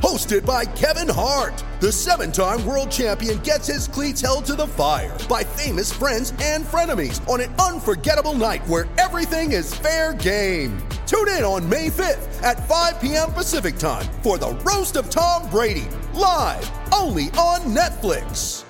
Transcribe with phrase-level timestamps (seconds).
[0.00, 4.66] Hosted by Kevin Hart, the seven time world champion gets his cleats held to the
[4.66, 10.76] fire by famous friends and frenemies on an unforgettable night where everything is fair game.
[11.06, 13.32] Tune in on May 5th at 5 p.m.
[13.32, 18.64] Pacific time for the Roast of Tom Brady, live only on Netflix.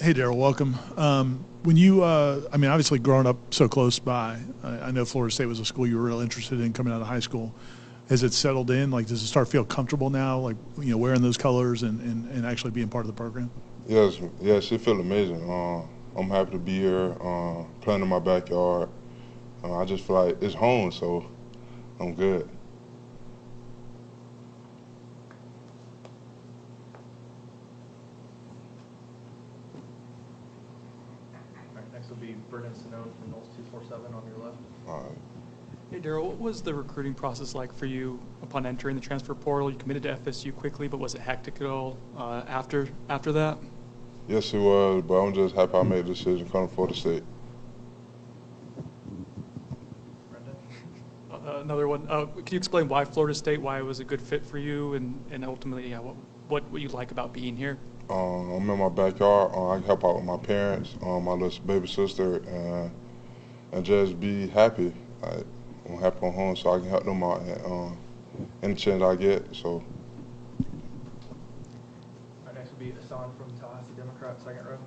[0.00, 0.76] Hey, Darrell, welcome.
[0.96, 5.04] Um, when you, uh, I mean, obviously growing up so close by, I, I know
[5.04, 7.54] Florida State was a school you were real interested in coming out of high school.
[8.08, 8.90] Has it settled in?
[8.90, 12.30] Like, does it start feel comfortable now, like, you know, wearing those colors and, and,
[12.30, 13.50] and actually being part of the program?
[13.88, 15.48] Yes, yes, it feels amazing.
[15.50, 15.82] Uh,
[16.16, 18.88] I'm happy to be here, uh, playing in my backyard.
[19.64, 21.26] Uh, I just feel like it's home, so
[21.98, 22.48] I'm good.
[29.74, 29.80] All
[31.74, 34.58] right, next will be Brendan Sonnone from Noles 247 on your left.
[34.86, 35.12] All right.
[35.90, 39.68] Hey, Darrell, what was the recruiting process like for you upon entering the transfer portal?
[39.68, 43.58] You committed to FSU quickly, but was it hectic at all uh, after after that?
[44.28, 47.24] Yes, it was, but I'm just happy I made the decision coming for the state.
[51.32, 52.06] Uh, another one.
[52.08, 53.60] Uh, can you explain why Florida State?
[53.60, 56.14] Why it was a good fit for you, and, and ultimately, yeah, what,
[56.46, 57.76] what what you like about being here?
[58.08, 59.50] Um, I'm in my backyard.
[59.52, 62.92] Uh, I can help out with my parents, um, my little baby sister, and,
[63.72, 64.92] and just be happy.
[65.24, 65.42] I,
[65.88, 67.98] I'm happy I'm home, so I can help them out and, um,
[68.62, 69.54] any chance I get.
[69.54, 69.84] So All
[72.44, 74.78] right, next will be Hassan from Tallahassee Democrat, second row.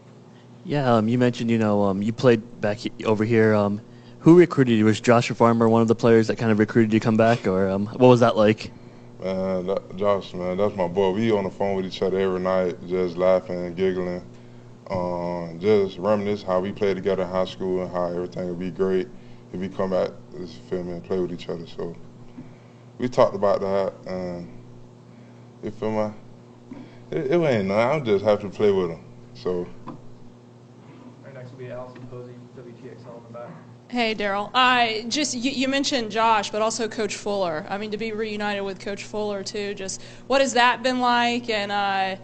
[0.66, 3.54] Yeah, um, you mentioned you know um, you played back he- over here.
[3.54, 3.82] Um,
[4.20, 4.86] who recruited you?
[4.86, 7.48] Was Joshua Farmer one of the players that kind of recruited you to come back,
[7.48, 8.72] or um, what was that like?
[9.22, 11.12] Man, that, Josh, man, that's my boy.
[11.12, 14.22] We on the phone with each other every night, just laughing and giggling,
[14.90, 18.72] um, just reminisce how we played together in high school and how everything would be
[18.72, 19.08] great
[19.54, 21.66] if we come back, this feel me, and play with each other.
[21.68, 21.96] So
[22.98, 24.48] we talked about that, and
[25.64, 26.14] you feel me?
[27.12, 27.72] It, it ain't nothing.
[27.72, 29.04] I'm just happy to play with him.
[29.34, 29.98] So All
[31.24, 33.50] right, next will be Allison Posey, WTXL in the back.
[33.90, 34.52] Hey, Darrell.
[34.54, 37.66] I just you, you mentioned Josh, but also Coach Fuller.
[37.70, 39.74] I mean, to be reunited with Coach Fuller too.
[39.74, 41.50] Just what has that been like?
[41.50, 42.18] And uh,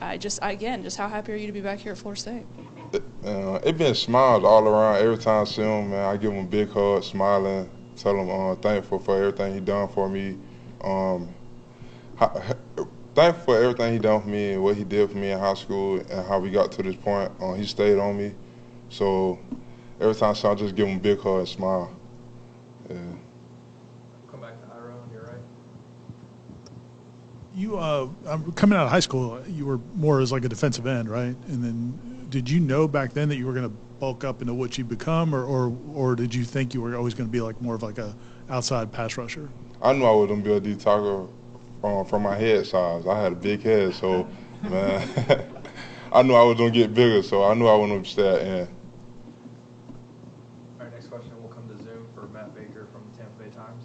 [0.00, 2.46] I just again, just how happy are you to be back here at Florida State?
[2.92, 5.02] It, uh, it been smiles all around.
[5.02, 8.30] Every time I see him, man, I give him a big hug, smiling, tell him
[8.30, 10.38] uh, thankful for everything he done for me.
[10.82, 11.34] Um,
[12.16, 12.28] how,
[13.14, 15.54] thankful for everything he done for me and what he did for me in high
[15.54, 17.30] school and how we got to this point.
[17.40, 18.32] Uh, he stayed on me,
[18.88, 19.38] so
[20.00, 21.94] every time I see him, I just give him a big hug and smile.
[22.88, 22.96] Yeah.
[24.30, 25.42] Come back to Ira on your right.
[27.54, 28.08] You, uh,
[28.54, 31.36] coming out of high school, you were more as like a defensive end, right?
[31.48, 34.54] And then did you know back then that you were going to bulk up into
[34.54, 37.40] what you become, or, or, or did you think you were always going to be
[37.40, 38.14] like more of like a
[38.48, 39.48] outside pass rusher?
[39.80, 41.32] I knew I was gonna be a D tackle
[41.80, 43.06] from, from my head size.
[43.06, 44.28] I had a big head, so
[44.62, 45.08] man,
[46.12, 47.22] I knew I was gonna get bigger.
[47.22, 48.68] So I knew I was gonna stay at end.
[50.78, 53.50] All right, next question will come to Zoom for Matt Baker from the Tampa Bay
[53.50, 53.84] Times.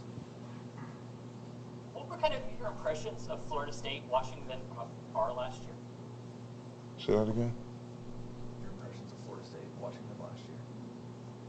[1.93, 5.75] What were kind of your impressions of Florida State watching them from afar last year?
[6.97, 7.53] Say that again.
[9.83, 10.57] Your impressions of Florida State watching them last year.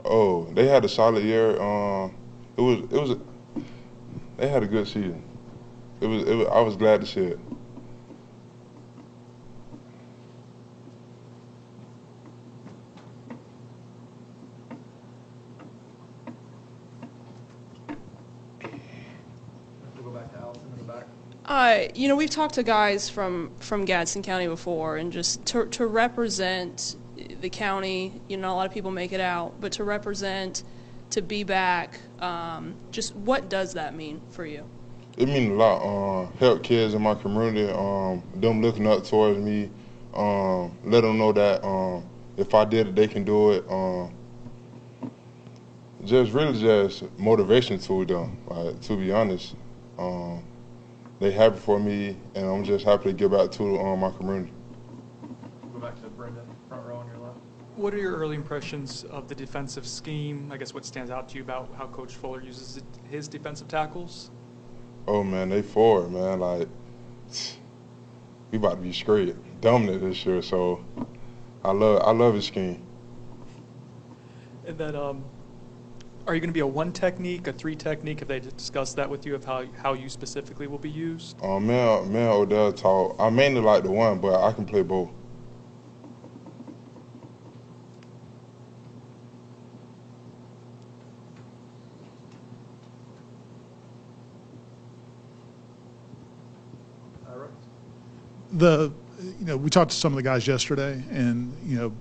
[0.05, 1.61] Oh, they had a solid year.
[1.61, 2.15] Um,
[2.57, 3.17] it was it was
[4.37, 5.23] they had a good season.
[6.01, 7.39] It was, it was I was glad to see it.
[19.97, 21.07] We'll go back to Allison in the back.
[21.47, 25.67] Uh, you know, we've talked to guys from from Gadsden County before, and just to
[25.67, 26.97] to represent
[27.45, 30.65] the county, you know, a lot of people make it out, but to represent,
[31.11, 34.65] to be back, um, just what does that mean for you?
[35.19, 35.83] It means a lot.
[35.85, 37.71] Um, help kids in my community.
[37.71, 39.71] Um, them looking up towards me.
[40.15, 42.09] Um, let them know that um,
[42.39, 43.71] if I did it, they can do it.
[43.71, 44.15] Um,
[46.05, 48.39] just really just motivation to them.
[48.47, 49.55] Like, to be honest,
[49.99, 50.43] um,
[51.21, 54.51] they happy for me, and I'm just happy to give back to um, my community.
[55.75, 57.04] Go back back to Brendan, front row on your left.
[57.77, 60.49] What are your early impressions of the defensive scheme?
[60.53, 62.81] I guess what stands out to you about how Coach Fuller uses
[63.11, 64.31] his defensive tackles?
[65.09, 66.39] Oh man, they forward, man.
[66.39, 66.69] Like
[68.53, 70.85] we about to be straight dominant this year, so
[71.65, 72.81] I love I love his scheme.
[74.67, 75.25] And then, um,
[76.29, 78.21] are you going to be a one technique, a three technique?
[78.21, 81.37] Have they discussed that with you of how how you specifically will be used?
[81.43, 83.17] Um, me and, me Odell talk.
[83.19, 85.11] I mainly like the one, but I can play both.
[98.55, 98.93] The
[99.39, 101.93] you know we talked to some of the guys yesterday and you know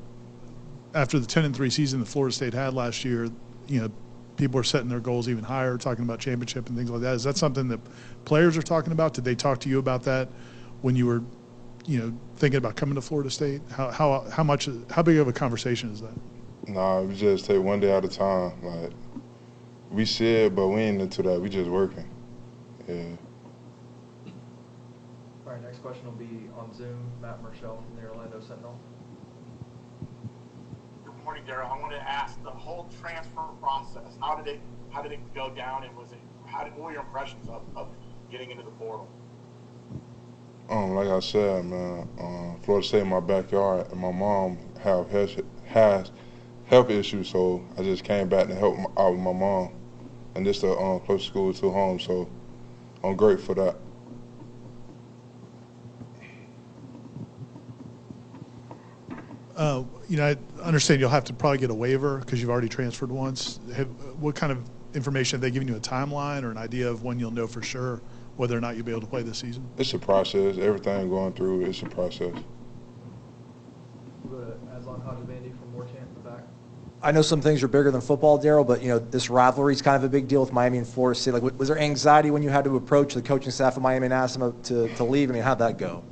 [0.93, 3.29] after the 10 and 3 season that Florida State had last year
[3.67, 3.91] you know
[4.37, 7.23] people are setting their goals even higher talking about championship and things like that is
[7.23, 7.79] that something that
[8.25, 10.27] players are talking about did they talk to you about that
[10.81, 11.21] when you were
[11.85, 15.27] you know thinking about coming to Florida State how how how much how big of
[15.27, 16.13] a conversation is that
[16.67, 18.53] Nah, we just take one day at a time.
[18.63, 18.91] Like
[19.91, 21.39] we it, but we ain't into that.
[21.39, 22.09] We just working.
[22.87, 23.03] Yeah.
[25.83, 28.79] All right, next question will be on Zoom, Matt Murschel from the Orlando Sentinel.
[31.03, 31.69] Good morning, Darrell.
[31.71, 34.17] I wanted to ask the whole transfer process.
[34.21, 36.91] How did it how did it go down, and was it how did what were
[36.91, 37.87] your impressions of, of
[38.31, 39.07] getting into the portal?
[40.69, 45.09] Um, like I said, man, um, Florida State in my backyard, and my mom have
[45.09, 46.11] health, has
[46.65, 49.73] health issues, so I just came back to help my, out with my mom,
[50.35, 52.29] and this the um, close school to home, so
[53.03, 53.75] I'm grateful for that.
[59.63, 62.67] Uh, you know I understand you'll have to probably get a waiver because you've already
[62.67, 63.87] transferred once have,
[64.19, 67.17] what kind of information have they given you a timeline or an idea of when
[67.17, 68.01] you'll know for sure
[68.35, 70.57] whether or not you'll be able to play this season It's a process.
[70.57, 72.33] Everything going through, it's a process.
[74.25, 76.43] We'll go to Aslan Hajabandi from Warchant in the back.
[77.01, 79.81] I know some things are bigger than football, Darrell, but you know this rivalry is
[79.81, 81.35] kind of a big deal with Miami and Florida State.
[81.35, 84.13] Like, was there anxiety when you had to approach the coaching staff of Miami and
[84.13, 85.29] ask them to, to leave?
[85.29, 86.03] I mean, how'd that go?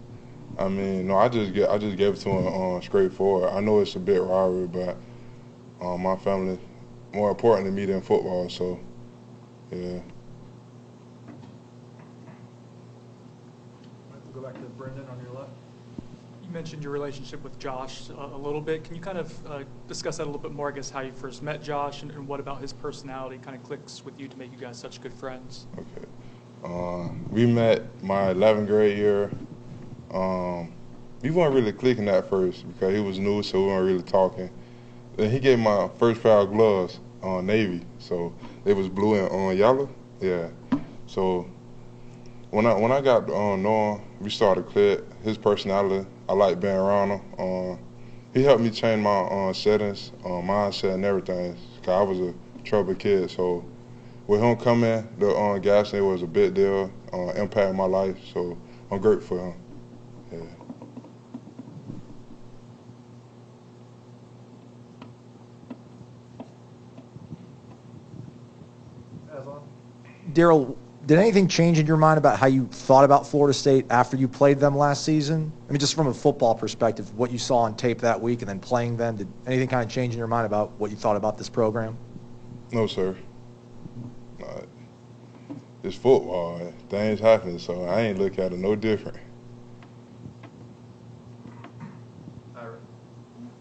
[0.62, 3.50] I mean, no, I just get, I just gave it to him um, straightforward.
[3.50, 4.96] I know it's a bit rivalry, but
[5.81, 6.60] um, my family
[7.13, 8.48] more important to me than football.
[8.48, 8.80] So,
[9.72, 10.00] yeah.
[14.34, 15.50] Go back to Brendan on your left.
[16.44, 18.84] You mentioned your relationship with Josh a, a little bit.
[18.84, 20.69] Can you kind of uh, discuss that a little bit more?
[20.69, 23.63] I guess how you first met Josh and, and what about his personality kind of
[23.63, 25.66] clicks with you to make you guys such good friends?
[25.78, 26.08] Okay.
[26.63, 29.31] Uh, we met my 11th grade year.
[30.13, 30.74] Um,
[31.22, 34.50] we weren't really clicking at first because he was new, so we weren't really talking.
[35.16, 38.34] Then he gave my first pair of gloves on Navy, so
[38.66, 39.90] it was blue and on yellow.
[40.19, 40.50] Yeah.
[41.06, 41.48] So
[42.50, 45.04] when I when I got on uh, we started click.
[45.24, 47.22] His personality, I like being around him.
[47.38, 47.78] Uh,
[48.34, 51.56] he helped me change my uh, settings, uh, mindset, and everything.
[51.84, 53.66] Cause I was a troubled kid, so
[54.28, 58.18] with him coming, the uh, gas station was a big deal, uh, impacted my life.
[58.34, 58.58] So
[58.90, 59.70] I'm grateful for him.
[70.33, 74.16] Darrell, did anything change in your mind about how you thought about Florida State after
[74.16, 75.51] you played them last season?
[75.68, 78.48] I mean, just from a football perspective, what you saw on tape that week and
[78.48, 81.17] then playing them, did anything kind of change in your mind about what you thought
[81.17, 81.98] about this program?
[82.72, 83.15] No, sir.
[85.84, 86.72] It's football.
[86.89, 89.17] Things happen, so I ain't look at it no different.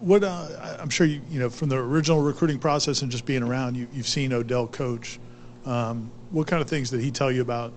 [0.00, 3.24] What uh, I- i'm sure you you know from the original recruiting process and just
[3.24, 5.18] being around you, you've seen odell coach
[5.66, 7.72] um, what kind of things did he tell you about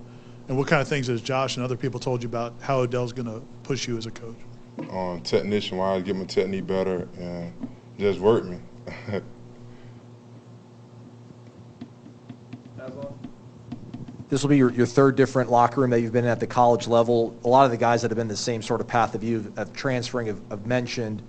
[0.47, 3.11] and what kind of things has josh and other people told you about how odell's
[3.13, 4.35] going to push you as a coach
[4.91, 7.53] Um, technician wise, get my technique better and
[7.99, 8.57] just work me.
[12.79, 13.07] Aslan?
[14.29, 16.47] This will be your, your third different locker room that you've been in at the
[16.47, 17.37] college level.
[17.43, 19.53] A lot of the guys that have been the same sort of path of you
[19.57, 21.21] of transferring have, have mentioned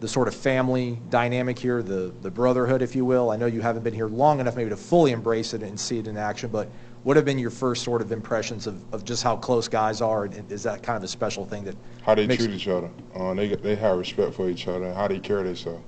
[0.00, 3.30] the sort of family dynamic here, the, the brotherhood, if you will.
[3.30, 5.98] I know you haven't been here long enough maybe to fully embrace it and see
[5.98, 6.68] it in action, but
[7.02, 10.24] what have been your first sort of impressions of, of just how close guys are?
[10.24, 12.90] And is that kind of a special thing that how they treat each other.
[13.14, 15.82] Um, they they have respect for each other and how they carry themselves.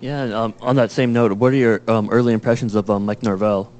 [0.00, 3.06] Yeah, and, um, on that same note, what are your um, early impressions of um,
[3.06, 3.72] Mike Norvell?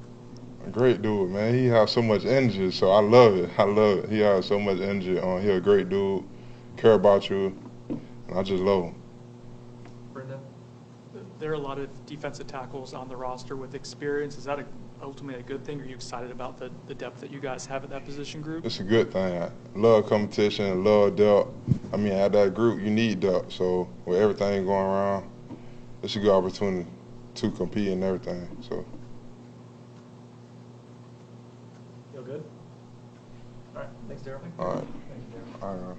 [0.65, 1.53] A great dude, man.
[1.53, 3.49] He has so much energy, so I love it.
[3.57, 4.09] I love it.
[4.09, 5.19] He has so much energy.
[5.19, 6.25] On he's a great dude.
[6.75, 7.57] Care about you,
[7.89, 8.01] and
[8.35, 8.95] I just love him.
[10.11, 10.39] Brenda,
[11.39, 14.37] there are a lot of defensive tackles on the roster with experience.
[14.37, 14.65] Is that a,
[15.01, 15.79] ultimately a good thing?
[15.79, 18.65] Are you excited about the, the depth that you guys have at that position group?
[18.65, 19.41] It's a good thing.
[19.41, 20.83] I love competition.
[20.83, 21.49] Love depth.
[21.93, 23.53] I mean, at that group, you need depth.
[23.53, 25.29] So with everything going around
[26.07, 26.89] it's a good opportunity
[27.35, 28.47] to compete and everything.
[28.61, 28.85] So.
[32.13, 32.45] Feel good.
[33.75, 33.89] All right.
[34.07, 34.41] Thanks, Darrell.
[34.57, 34.87] All right.
[35.09, 35.49] Thank you, Darrell.
[35.61, 35.97] All right.